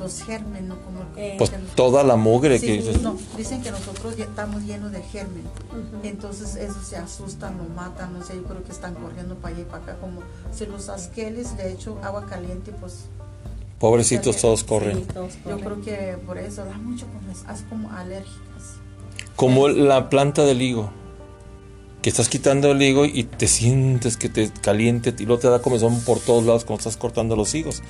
[0.00, 0.76] los gérmenes, ¿no?
[0.80, 2.98] Como Eh, Pues que- toda la mugre Sí, que...
[3.02, 5.44] no, dicen que nosotros ya estamos llenos de germen.
[6.02, 9.62] Entonces eso se asustan, lo matan, no sé, yo creo que están corriendo para allá
[9.62, 10.20] y para acá, como
[10.52, 13.04] si los asqueles le echo agua caliente, pues
[13.78, 15.04] Pobrecitos todos Sí, corren.
[15.06, 15.58] todos yo corren.
[15.60, 18.76] creo que por eso da mucho comezón, es como alérgicas.
[19.36, 20.90] Como la planta del higo.
[22.02, 25.62] Que estás quitando el higo y te sientes que te caliente y luego te da
[25.62, 27.82] comezón por todos lados cuando estás cortando los higos.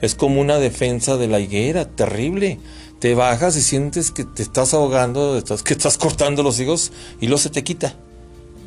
[0.00, 2.58] Es como una defensa de la higuera, terrible.
[2.98, 7.38] Te bajas y sientes que te estás ahogando, que estás cortando los higos y luego
[7.38, 7.94] se te quita.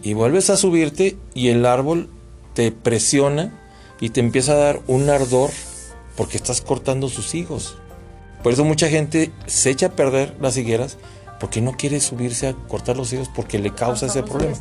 [0.04, 2.10] Y vuelves a subirte y el árbol
[2.54, 3.54] te presiona
[4.00, 5.52] y te empieza a dar un ardor
[6.16, 7.78] porque estás cortando sus higos.
[8.44, 10.98] Por eso mucha gente se echa a perder las higueras
[11.40, 14.56] porque no quiere subirse a cortar los higos porque le causa ese problema.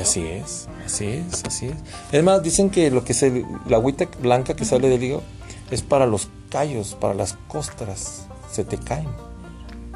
[0.00, 1.74] Así es, así es, así es.
[2.12, 5.22] Es más, dicen que lo que es el- la agüita blanca que sale del higo
[5.70, 9.08] es para los callos, para las costras, se te caen.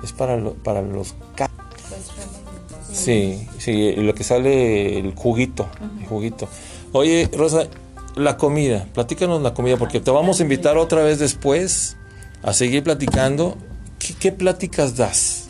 [0.03, 1.55] Es para, lo- para los callos.
[1.89, 2.99] Pues.
[2.99, 5.69] Sí, sí, lo que sale el juguito,
[6.01, 6.49] el juguito.
[6.93, 7.67] Oye, Rosa,
[8.17, 11.97] la comida, platícanos la comida, porque te vamos a invitar otra vez después
[12.43, 13.57] a seguir platicando.
[13.99, 15.48] ¿Qué, qué pláticas das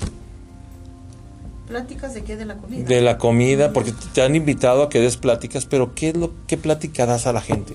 [1.69, 2.37] ¿Pláticas de qué?
[2.37, 2.85] De la comida.
[2.89, 3.73] de la comida?
[3.75, 7.27] Porque te han invitado a que des pláticas, pero ¿qué es lo qué plática das
[7.27, 7.75] a la gente?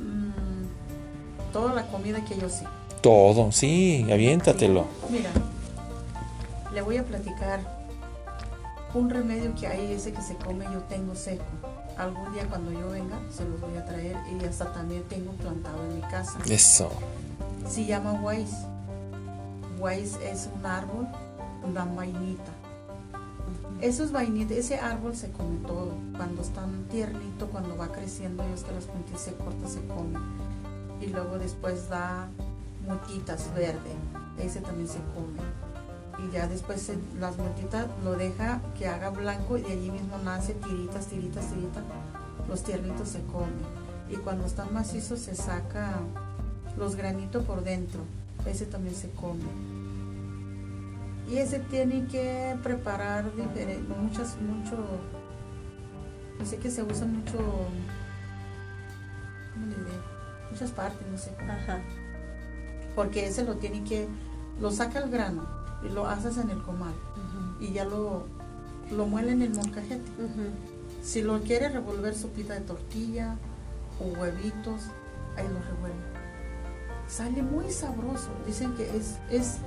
[0.00, 2.64] Mm, toda la comida que yo sé.
[3.00, 4.86] Todo, sí, aviéntatelo.
[5.10, 5.30] Mira,
[6.74, 7.60] le voy a platicar
[8.92, 11.44] un remedio que hay ese que se come, yo tengo seco.
[11.96, 15.84] Algún día cuando yo venga se los voy a traer y hasta también tengo plantado
[15.84, 16.38] en mi casa.
[16.50, 16.90] Eso.
[17.68, 18.56] Se llama Wise.
[19.78, 21.06] Wise es un árbol,
[21.66, 22.52] una vainita.
[23.80, 25.92] Esos vainitas, ese árbol se come todo.
[26.16, 30.18] Cuando están tiernito, cuando va creciendo, ellos que las puntitas se cortan, se come.
[31.00, 32.28] Y luego después da
[32.86, 33.92] motitas verde.
[34.38, 35.38] Ese también se come.
[36.26, 40.54] Y ya después las motitas lo deja que haga blanco y de allí mismo nace
[40.54, 41.84] tiritas, tiritas, tiritas.
[42.48, 43.52] Los tiernitos se comen.
[44.08, 45.98] Y cuando están macizos se saca
[46.78, 48.00] los granitos por dentro.
[48.46, 49.44] Ese también se come.
[51.28, 53.24] Y ese tiene que preparar
[54.00, 54.76] muchas, mucho,
[56.38, 57.36] no sé que se usa mucho,
[59.52, 59.98] ¿cómo le diré?
[60.50, 61.52] Muchas partes, no sé cómo.
[61.52, 61.80] Ajá.
[62.94, 64.06] Porque ese lo tiene que,
[64.60, 65.46] lo saca el grano
[65.82, 66.94] y lo haces en el comal
[67.60, 68.26] y ya lo,
[68.90, 70.10] lo muele en el molcajete.
[71.02, 73.36] Si lo quiere revolver sopita de tortilla
[74.00, 74.82] o huevitos,
[75.36, 76.16] ahí lo revuelve.
[77.08, 78.30] Sale muy sabroso.
[78.46, 79.58] Dicen que es, es,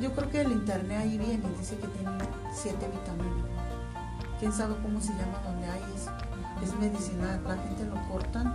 [0.00, 2.18] yo creo que el internet ahí viene, dice que tiene
[2.54, 3.46] siete vitaminas.
[4.38, 6.10] Quién sabe cómo se llama donde hay eso.
[6.62, 8.54] Es medicinal, la gente lo cortan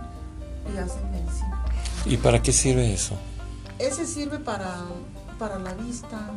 [0.72, 1.64] y hacen medicina.
[2.04, 3.16] ¿Y para qué sirve eso?
[3.78, 4.84] Ese sirve para,
[5.38, 6.30] para la vista,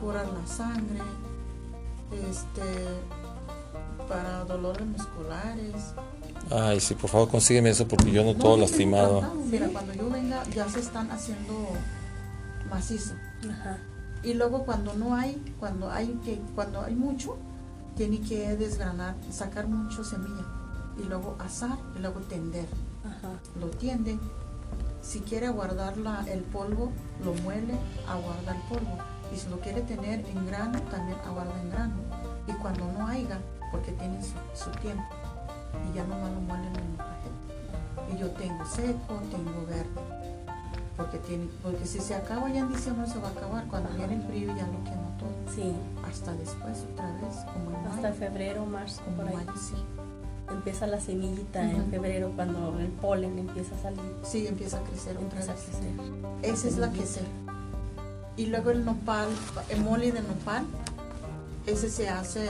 [0.00, 1.00] curar la sangre,
[2.30, 2.62] este,
[4.08, 5.94] para dolores musculares.
[6.50, 9.34] Ay, sí, por favor, consígueme eso porque yo no todo yo lastimado.
[9.50, 11.68] Mira, cuando yo venga ya se están haciendo
[12.68, 13.14] macizo.
[13.48, 13.78] Ajá.
[14.22, 17.36] Y luego cuando no hay, cuando hay que, cuando hay mucho,
[17.96, 20.44] tiene que desgranar, sacar mucho semilla
[21.02, 22.66] y luego asar y luego tender.
[23.04, 23.30] Ajá.
[23.58, 24.18] Lo tiende.
[25.02, 26.90] Si quiere guardar la- el polvo,
[27.24, 27.74] lo muele,
[28.06, 28.98] aguarda el polvo.
[29.34, 31.94] Y si lo quiere tener en grano, también aguarda en grano.
[32.46, 33.38] Y cuando no haya,
[33.70, 35.04] porque tiene su, su tiempo,
[35.90, 38.14] y ya nomás lo muelen en el cajete.
[38.14, 40.39] Y yo tengo seco, tengo verde.
[41.00, 43.66] Porque, tiene, porque si se acaba ya en diciembre se va a acabar.
[43.68, 45.54] Cuando viene el frío ya lo quema todo.
[45.54, 45.72] Sí.
[46.06, 48.14] Hasta después, otra vez, como en Hasta mayo.
[48.14, 49.34] febrero, marzo, Como por ahí.
[49.36, 49.74] mayo, sí.
[50.50, 54.00] Empieza la semillita en febrero cuando el polen empieza a salir.
[54.24, 55.62] Sí, empieza a crecer otra a vez.
[55.62, 55.92] crecer.
[56.42, 57.04] Esa es la que.
[58.36, 59.28] Y luego el nopal,
[59.68, 60.64] el mole de nopal,
[61.66, 62.48] ese se hace,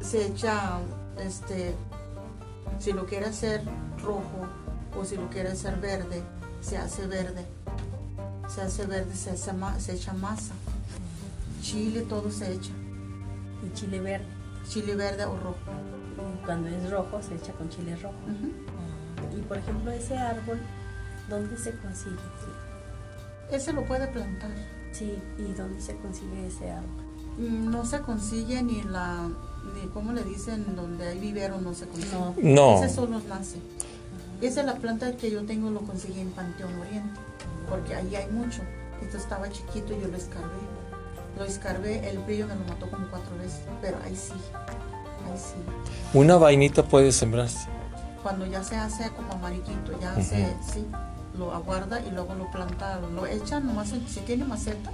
[0.00, 0.78] se echa,
[1.18, 1.74] este,
[2.78, 3.62] si lo quiere hacer
[4.02, 4.46] rojo
[4.98, 6.22] o si lo quiere hacer verde,
[6.64, 7.44] se hace verde.
[8.48, 10.54] Se hace verde, se, hace ma- se echa masa.
[11.62, 12.70] Chile, todo se echa.
[13.66, 14.26] Y chile verde.
[14.68, 15.58] Chile verde o rojo.
[16.42, 18.14] Y cuando es rojo se echa con chile rojo.
[19.36, 20.58] Y por ejemplo ese árbol,
[21.28, 22.16] ¿dónde se consigue?
[23.50, 24.50] Ese lo puede plantar.
[24.92, 27.04] Sí, ¿y dónde se consigue ese árbol?
[27.38, 29.28] Mm, No se consigue ni la,
[29.74, 32.12] ni como le dicen, donde hay vivero no se consigue.
[32.14, 32.34] No.
[32.42, 32.82] No.
[32.84, 33.58] Ese solo nace.
[34.40, 37.20] Esa es la planta que yo tengo, lo conseguí en Panteón Oriente,
[37.68, 38.62] porque ahí hay mucho.
[39.02, 40.48] Esto estaba chiquito y yo lo escarbé.
[41.38, 45.54] Lo escarbé, el brillo me lo mató como cuatro veces, pero ahí sí, ahí sí.
[46.16, 47.66] Una vainita puede sembrarse.
[48.22, 50.22] Cuando ya se hace como amarillito, ya Ujú.
[50.22, 50.86] se, sí,
[51.36, 54.90] lo aguarda y luego lo planta, lo echa nomás, si tiene maceta,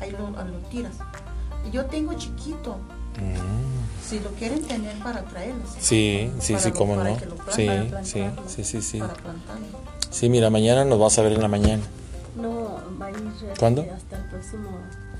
[0.00, 0.94] ahí lo, lo tiras.
[1.66, 2.76] Y yo tengo chiquito,
[3.16, 3.79] Mm.
[4.08, 5.68] Si lo quieren tener para traerlos.
[5.78, 7.16] Sí, sí, Para sí, lo- cómo para no.
[7.18, 8.48] que lo planten, Sí, para sí, plantarlo.
[8.50, 8.98] sí, sí, sí.
[8.98, 9.14] Para.
[10.10, 11.82] Sí, mira, mañana nos vas a ver en la mañana.
[12.36, 13.82] No, va a ir este, ¿Cuándo?
[13.94, 14.68] hasta el próximo,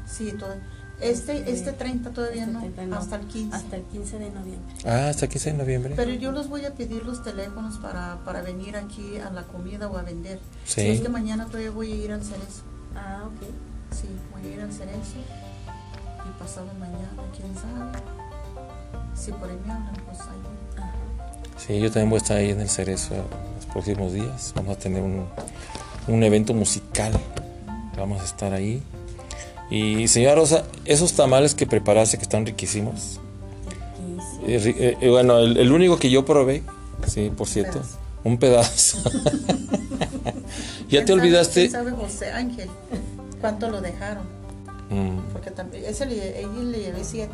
[0.06, 0.54] Sí, todo.
[1.00, 3.56] Este, este 30 todavía este no, 30 no, hasta el 15.
[3.56, 4.74] hasta el 15 de noviembre.
[4.84, 5.94] Ah, hasta 15 de noviembre.
[5.96, 9.88] Pero yo los voy a pedir los teléfonos para, para venir aquí a la comida
[9.88, 10.38] o a vender.
[10.66, 10.82] Sí.
[10.82, 12.62] Si es que mañana todavía voy a ir al cerezo.
[12.94, 13.48] Ah, ok.
[13.96, 15.16] Sí, voy a ir al cerezo.
[16.28, 18.19] Y pasado mañana, quién sabe.
[19.20, 20.78] Si por ahí me hablan, pues ahí.
[20.78, 20.92] Ajá.
[21.58, 23.14] Sí, yo también voy a estar ahí en el Cerezo
[23.56, 24.52] los próximos días.
[24.56, 25.26] Vamos a tener un,
[26.08, 27.12] un evento musical.
[27.96, 28.82] Vamos a estar ahí.
[29.70, 33.20] Y señora Rosa, esos tamales que preparaste que están riquísimos.
[33.68, 34.46] Riquísimo.
[34.46, 36.62] eh, eh, eh, bueno, el, el único que yo probé,
[37.06, 37.98] sí, por cierto, Pedazo.
[38.24, 38.98] un pedazo.
[40.88, 41.60] ¿Ya ¿Quién te olvidaste?
[41.60, 42.68] ¿Quién sabe José Ángel?
[43.40, 44.24] ¿Cuánto lo dejaron?
[44.90, 47.32] Mm, Porque también, ese le, ella le llevé siete.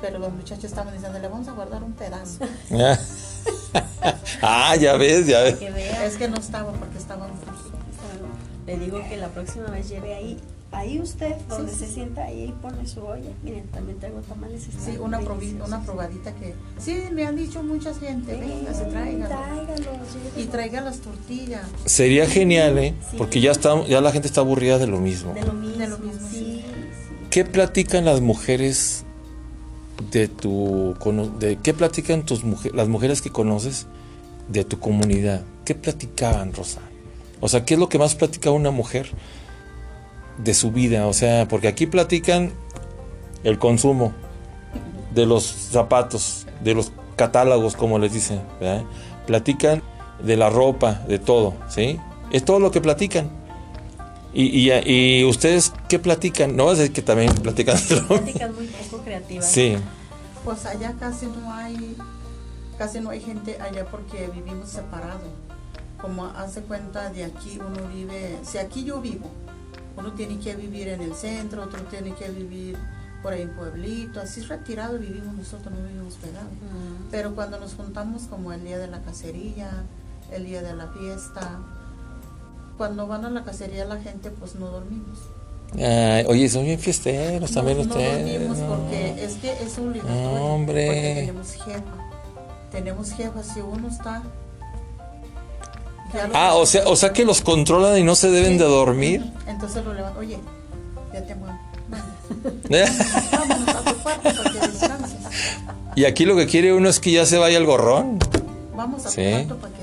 [0.00, 2.44] Pero los muchachos estaban diciendo, le vamos a guardar un pedazo.
[4.42, 5.56] ah, ya ves, ya ves.
[5.56, 6.04] Que vea.
[6.06, 7.30] es que no estaba porque estaban
[8.66, 10.38] Le digo que la próxima vez lleve ahí
[10.72, 13.30] Ahí usted, donde se sienta, ahí pone su olla.
[13.42, 14.62] Miren, también traigo tamales.
[14.62, 16.54] Sí, una, una probadita que...
[16.78, 19.28] Sí, me han dicho mucha gente, venga, se traiga.
[20.36, 21.62] Y traiga las tortillas.
[21.86, 22.94] Sería genial, ¿eh?
[23.18, 25.34] Porque ya, está, ya la gente está aburrida de lo mismo.
[25.34, 26.64] De lo mismo, de lo mismo sí,
[27.30, 29.04] ¿Qué platican las mujeres
[30.10, 30.94] de tu...
[31.38, 33.86] De, ¿Qué platican tus mujeres, las mujeres que conoces
[34.48, 35.42] de tu comunidad?
[35.64, 36.80] ¿Qué platicaban, Rosa?
[37.40, 39.10] O sea, ¿qué es lo que más platica una mujer?
[40.44, 42.52] de su vida, o sea, porque aquí platican
[43.44, 44.12] el consumo
[45.14, 48.40] de los zapatos, de los catálogos, como les dicen,
[49.26, 49.82] platican
[50.22, 51.98] de la ropa, de todo, ¿sí?
[52.30, 53.30] Es todo lo que platican.
[54.32, 56.56] Y, y, ustedes, ¿qué platican?
[56.56, 57.78] No, es que también platican.
[58.06, 59.50] Platican muy poco creativas.
[59.50, 59.76] Sí.
[60.44, 61.96] Pues allá casi no hay,
[62.78, 65.28] casi no hay gente allá porque vivimos separados.
[66.00, 69.30] Como hace cuenta de aquí uno vive, si aquí yo vivo,
[69.96, 72.78] uno tiene que vivir en el centro, otro tiene que vivir
[73.22, 76.48] por ahí en pueblito, así retirado vivimos nosotros, no vivimos pegados.
[77.10, 79.84] Pero cuando nos juntamos como el día de la cacería,
[80.32, 81.58] el día de la fiesta,
[82.80, 85.18] cuando van a la cacería la gente pues no dormimos.
[86.26, 88.40] oye, son bien fiesteros también ustedes.
[88.40, 90.42] No dormimos porque es que es obligatorio.
[90.42, 90.86] Hombre.
[90.86, 92.10] Porque tenemos jefa.
[92.72, 94.22] Tenemos jefa, si uno está
[96.32, 99.30] Ah, o sea, o sea que los controlan y no se deben de dormir.
[99.46, 100.38] Entonces lo levantan, oye,
[101.12, 101.58] ya te muevo.
[103.30, 105.18] Vámonos a tu cuarto para que descanses.
[105.96, 108.18] Y aquí lo que quiere uno es que ya se vaya el gorrón.
[108.74, 109.79] Vamos a tu cuarto para que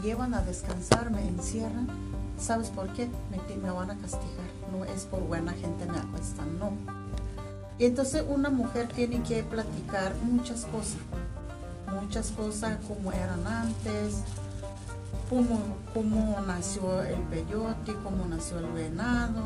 [0.00, 1.88] llevan a descansar, me encierran.
[2.38, 3.08] ¿Sabes por qué?
[3.60, 4.50] Me, van a castigar.
[4.72, 6.72] No es por buena gente me acuestan, no.
[7.78, 10.98] Y entonces una mujer tiene que platicar muchas cosas
[11.90, 14.22] muchas cosas como eran antes,
[15.28, 19.42] cómo, nació el peyote, cómo nació el venado,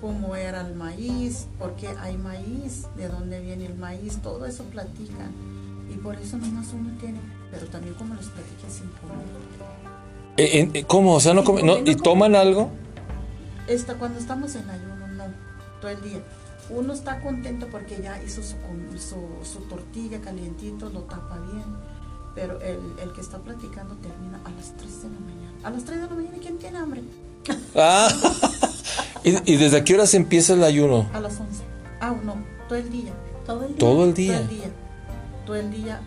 [0.00, 5.32] cómo era el maíz, porque hay maíz, de dónde viene el maíz, todo eso platican.
[5.90, 9.26] Y por eso nomás uno tiene, pero también como les platica sin comer.
[10.36, 11.14] Eh, eh, ¿Cómo?
[11.14, 12.70] O sea, no, comen, no, ¿y toman algo?
[13.66, 15.24] Esta, cuando estamos en ayuno, no,
[15.80, 16.20] todo el día
[16.70, 18.56] uno está contento porque ya hizo su,
[18.98, 21.64] su, tortilla calientito, lo tapa bien,
[22.34, 25.52] pero el, el, que está platicando termina a las 3 de la mañana.
[25.62, 27.02] A las 3 de la mañana, ¿quién tiene hambre?
[27.76, 28.08] Ah,
[29.24, 31.08] ¿Y, desde qué hora se empieza el ayuno?
[31.12, 31.62] A las 11.
[32.00, 32.36] Ah, no,
[32.68, 33.12] todo el día.
[33.44, 33.78] Todo el día.
[33.78, 34.32] Todo el día.
[34.32, 34.70] Todo el día.
[35.46, 36.00] Todo el día.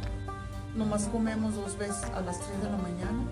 [0.76, 3.24] Nomás comemos dos veces a las 3 de la mañana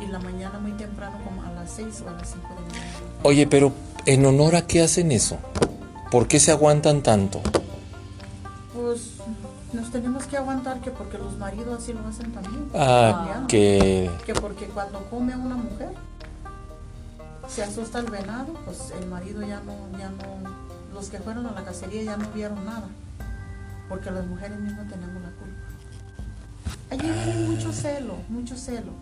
[0.00, 2.60] y la mañana muy temprano como a las 6 o a las 5 de la
[2.60, 2.86] mañana.
[3.22, 3.72] Oye, pero
[4.04, 5.38] ¿en honor a qué hacen eso?
[6.10, 7.40] ¿Por qué se aguantan tanto?
[8.74, 9.14] Pues
[9.72, 12.68] nos tenemos que aguantar que porque los maridos así lo hacen también.
[12.74, 14.10] Ah, que...
[14.24, 15.90] Que porque cuando come una mujer,
[17.48, 20.50] se asusta el venado, pues el marido ya no, ya no,
[20.92, 22.88] los que fueron a la cacería ya no vieron nada,
[23.88, 25.35] porque las mujeres mismas tenemos la.
[26.90, 28.92] Allí viene mucho celo, mucho celo.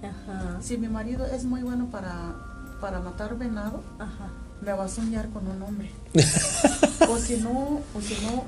[0.61, 2.35] Si mi marido es muy bueno para,
[2.81, 4.31] para matar venado, Ajá
[4.65, 5.91] me va a soñar con un hombre.
[7.09, 8.45] o si no, o si no,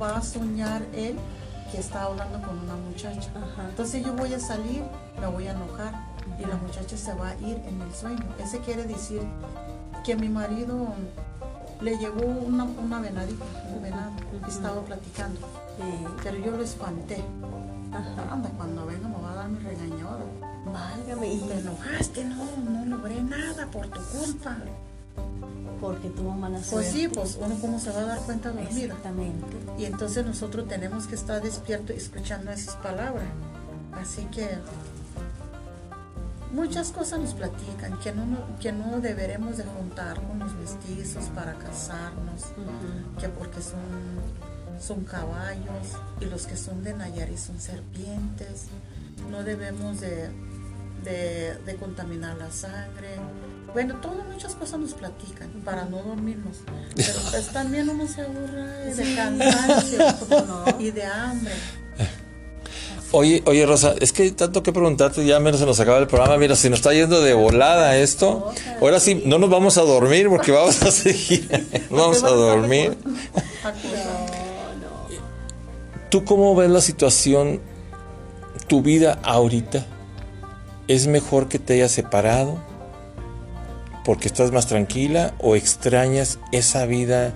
[0.00, 1.16] va a soñar él
[1.70, 3.30] que está hablando con una muchacha.
[3.68, 4.82] Entonces yo voy a salir,
[5.20, 5.94] me voy a enojar
[6.38, 8.24] y la muchacha se va a ir en el sueño.
[8.38, 9.22] Ese quiere decir
[10.04, 10.88] que mi marido
[11.80, 13.44] le llegó una, una venadita,
[13.74, 14.12] un venado,
[14.46, 15.40] y estaba platicando.
[16.22, 17.24] Pero yo lo espanté.
[18.30, 20.24] Anda, cuando venga me va a dar mi regañada.
[20.66, 21.34] Válgame.
[21.34, 24.56] Y te enojaste, no, no logré nada por tu culpa
[25.80, 26.72] porque tuvo mala suerte.
[26.72, 28.84] Pues sí, pues uno cómo se va a dar cuenta de dormida.
[28.86, 29.56] Exactamente.
[29.78, 33.26] Y entonces nosotros tenemos que estar despierto escuchando esas palabras.
[33.92, 34.48] Así que
[36.52, 38.24] muchas cosas nos platican, que no,
[38.60, 42.44] que no deberemos de juntar con los vestizos para casarnos,
[43.20, 43.80] que porque son,
[44.84, 45.86] son caballos
[46.20, 48.66] y los que son de Nayarit son serpientes,
[49.30, 50.30] no debemos de,
[51.02, 53.18] de contaminar la sangre,
[53.74, 56.58] bueno, todas muchas cosas nos platican para no dormirnos.
[56.94, 59.98] Pero pues también uno se aburre de cansancio
[60.78, 61.52] y de hambre.
[63.10, 66.36] Oye, oye Rosa, es que tanto que preguntarte, ya menos se nos acaba el programa.
[66.36, 70.28] Mira, si nos está yendo de volada esto, ahora sí, no nos vamos a dormir
[70.28, 71.48] porque vamos a seguir.
[71.90, 72.96] vamos a dormir.
[76.14, 77.60] ¿Tú cómo ves la situación,
[78.68, 79.84] tu vida ahorita?
[80.86, 82.60] ¿Es mejor que te hayas separado?
[84.04, 87.32] porque estás más tranquila o extrañas esa vida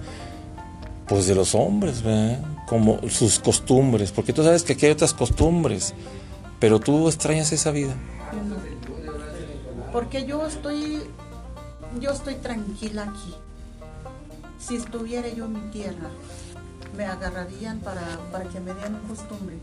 [1.08, 2.38] pues de los hombres, ¿verdad?
[2.68, 5.92] como sus costumbres, porque tú sabes que aquí hay otras costumbres,
[6.60, 7.96] pero tú extrañas esa vida.
[9.92, 11.02] Porque yo estoy
[12.00, 13.34] yo estoy tranquila aquí.
[14.60, 16.10] si estuviera yo en mi tierra,
[16.98, 19.56] me agarrarían para, para que me den costumbre.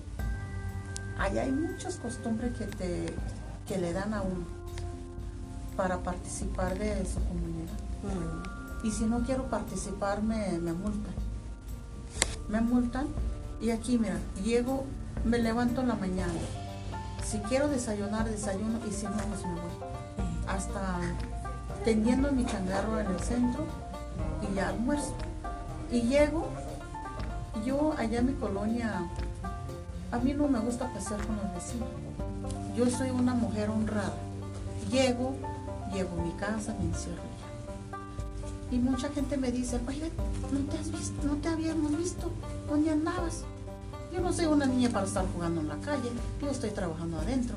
[1.20, 3.14] Allá hay muchas costumbres que, te,
[3.68, 4.46] que le dan a uno
[5.76, 7.74] para participar de su comunidad.
[8.84, 11.14] Y si no quiero participar, me, me multan.
[12.48, 13.08] Me multan
[13.60, 14.86] y aquí, mira, llego,
[15.26, 16.40] me levanto en la mañana.
[17.22, 19.76] Si quiero desayunar, desayuno y si no, pues me voy.
[20.48, 21.00] Hasta
[21.84, 23.66] tendiendo mi changarro en el centro
[24.42, 25.14] y ya almuerzo.
[25.92, 26.48] Y llego,
[27.64, 29.10] yo allá en mi colonia,
[30.12, 31.90] a mí no me gusta pasear con los vecinos.
[32.76, 34.18] Yo soy una mujer honrada.
[34.92, 35.36] Llego,
[35.94, 38.76] llego a mi casa, me encierro ya.
[38.76, 40.12] Y mucha gente me dice, oye,
[40.52, 41.28] ¿no te has visto?
[41.28, 42.32] ¿No te habíamos visto?
[42.68, 43.44] ¿Dónde andabas?
[44.14, 46.10] Yo no soy una niña para estar jugando en la calle,
[46.42, 47.56] yo estoy trabajando adentro.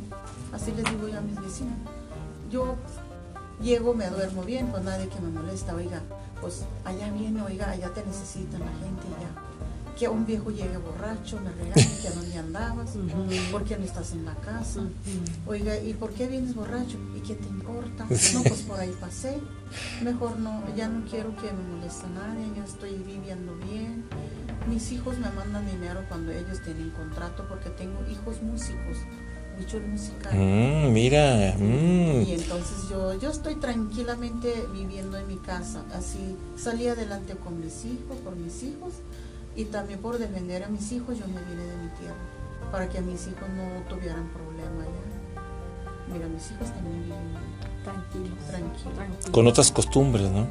[0.52, 1.74] Así les digo yo a mis vecinos.
[2.50, 2.76] Yo
[3.62, 6.02] llego, me duermo bien, pues nadie que me molesta, oiga,
[6.40, 9.47] pues allá viene, oiga, allá te necesita la gente ya.
[9.98, 12.90] Que un viejo llegue borracho, me regañe, que a dónde andabas,
[13.50, 14.80] por qué no estás en la casa.
[15.46, 16.98] Oiga, ¿y por qué vienes borracho?
[17.16, 18.06] ¿Y qué te importa?
[18.34, 19.38] No, pues por ahí pasé.
[20.02, 24.04] Mejor no, ya no quiero que me moleste nadie, yo estoy viviendo bien.
[24.68, 28.98] Mis hijos me mandan dinero cuando ellos tienen contrato porque tengo hijos músicos
[29.58, 30.32] mucho musical.
[30.34, 31.54] Mm, mira.
[31.58, 32.22] Mm.
[32.22, 35.82] Y entonces yo, yo estoy tranquilamente viviendo en mi casa.
[35.92, 38.94] Así salí adelante con mis hijos, por mis hijos.
[39.58, 42.14] Y también por defender a mis hijos, yo me vine de mi tierra.
[42.70, 46.14] Para que mis hijos no tuvieran problema ya.
[46.14, 47.18] Mira, mis hijos también viven
[47.82, 48.38] Tranquilos.
[48.46, 49.30] tranquilos.
[49.32, 50.46] Con otras costumbres, ¿no?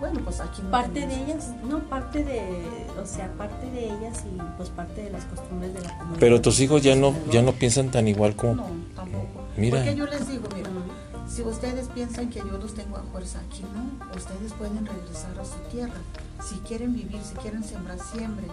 [0.00, 2.66] Bueno, pues aquí no Parte de ellas, no, parte de,
[3.00, 6.18] o sea, parte de ellas y pues parte de las costumbres de la comunidad.
[6.18, 8.54] Pero tus hijos ya no, ya no piensan tan igual como...
[8.54, 9.44] No, tampoco.
[9.56, 9.76] Mira.
[9.76, 10.68] Porque yo les digo, mira,
[11.30, 14.14] si ustedes piensan que yo los tengo a fuerza aquí, no.
[14.16, 16.00] Ustedes pueden regresar a su tierra.
[16.42, 18.46] Si quieren vivir, si quieren sembrar, siempre.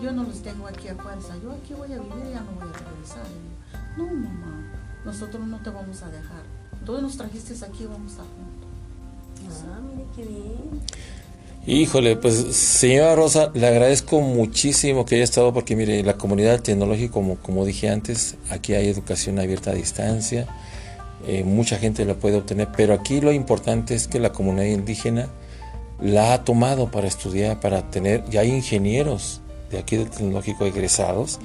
[0.00, 1.34] Yo no los tengo aquí a fuerza.
[1.42, 3.26] Yo aquí voy a vivir y ya no voy a regresar.
[3.96, 4.72] No, mamá,
[5.04, 6.42] nosotros no te vamos a dejar.
[6.86, 9.64] Todos nos trajiste aquí, vamos a juntos.
[9.68, 10.80] Ah, mire qué bien.
[11.66, 17.12] Híjole, pues señora Rosa, le agradezco muchísimo que haya estado porque mire, la comunidad tecnológica,
[17.12, 20.46] como, como dije antes, aquí hay educación abierta a distancia,
[21.26, 25.28] eh, mucha gente la puede obtener, pero aquí lo importante es que la comunidad indígena
[26.00, 31.38] la ha tomado para estudiar, para tener, ya hay ingenieros de aquí del tecnológico egresados,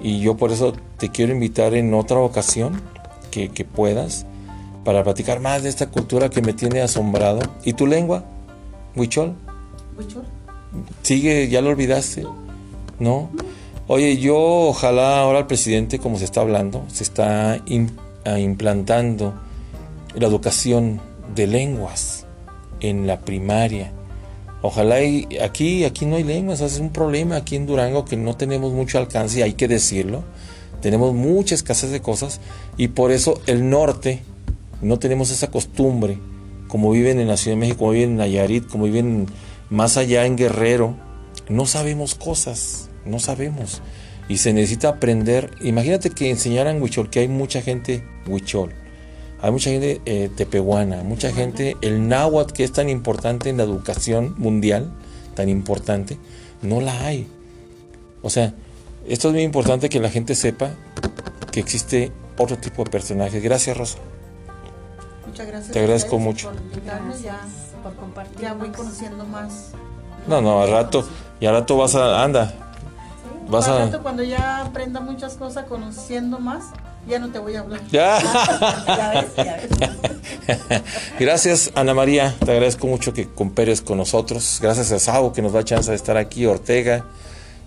[0.00, 2.80] y yo por eso te quiero invitar en otra ocasión
[3.30, 4.26] que, que puedas,
[4.84, 7.40] para platicar más de esta cultura que me tiene asombrado.
[7.64, 8.24] ¿Y tu lengua?
[8.96, 9.34] Huichol.
[9.98, 10.24] Huichol,
[11.02, 12.24] Sigue, ya lo olvidaste.
[12.98, 13.30] ¿No?
[13.86, 17.60] Oye, yo ojalá ahora el presidente, como se está hablando, se está
[18.38, 19.34] implantando
[20.14, 21.00] la educación
[21.34, 22.26] de lenguas
[22.80, 23.92] en la primaria.
[24.62, 28.36] Ojalá y aquí, aquí no hay lenguas, es un problema aquí en Durango que no
[28.36, 30.22] tenemos mucho alcance, hay que decirlo.
[30.82, 32.40] Tenemos mucha escasez de cosas
[32.76, 34.22] y por eso el norte
[34.82, 36.18] no tenemos esa costumbre,
[36.68, 39.26] como viven en la Ciudad de México, como viven en Nayarit, como viven
[39.68, 40.94] más allá en Guerrero,
[41.48, 43.82] no sabemos cosas, no sabemos.
[44.30, 45.50] Y se necesita aprender.
[45.60, 48.72] Imagínate que enseñaran huichol, que hay mucha gente huichol,
[49.42, 53.64] hay mucha gente eh, tepehuana, mucha gente, el náhuatl que es tan importante en la
[53.64, 54.92] educación mundial,
[55.34, 56.16] tan importante,
[56.62, 57.26] no la hay.
[58.22, 58.54] O sea,
[59.08, 60.70] esto es muy importante que la gente sepa
[61.50, 63.42] que existe otro tipo de personajes.
[63.42, 63.98] Gracias, Rosa.
[65.26, 65.72] muchas gracias.
[65.72, 66.52] Te agradezco mucho.
[66.52, 68.40] Por invitarme, ya, Gracias por compartir.
[68.40, 69.72] ya voy conociendo más.
[70.28, 71.04] No, no, al rato,
[71.40, 72.69] y al rato vas a, anda,
[73.50, 73.78] vas a...
[73.86, 76.64] rato, cuando ya aprenda muchas cosas, conociendo más,
[77.08, 77.80] ya no te voy a hablar.
[77.90, 78.18] Ya.
[78.86, 80.82] Ya ves, ya ves.
[81.18, 82.34] Gracias, Ana María.
[82.44, 84.58] Te agradezco mucho que cooperes con nosotros.
[84.62, 87.04] Gracias a Sao que nos da chance de estar aquí, Ortega.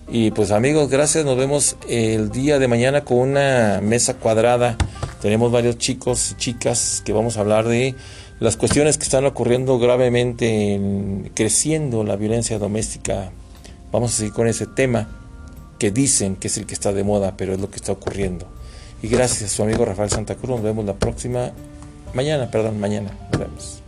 [0.08, 1.24] Y pues amigos, gracias.
[1.24, 4.76] Nos vemos el día de mañana con una mesa cuadrada.
[5.22, 7.94] Tenemos varios chicos y chicas que vamos a hablar de
[8.40, 13.30] las cuestiones que están ocurriendo gravemente, en- creciendo la violencia doméstica.
[13.92, 15.08] Vamos a seguir con ese tema
[15.78, 18.46] que dicen que es el que está de moda, pero es lo que está ocurriendo.
[19.02, 20.50] Y gracias a su amigo Rafael Santa Cruz.
[20.50, 21.52] Nos vemos la próxima
[22.14, 23.10] Mañana, perdón, mañana.
[23.32, 23.83] Nos vemos.